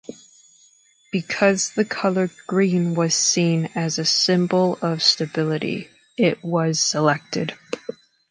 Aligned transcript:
Because 1.11 1.69
the 1.75 1.85
color 1.85 2.31
green 2.47 2.95
was 2.95 3.13
seen 3.13 3.69
as 3.75 3.99
a 3.99 4.03
symbol 4.05 4.79
of 4.81 5.03
stability, 5.03 5.91
it 6.17 6.43
was 6.43 6.79
selected. 6.81 7.53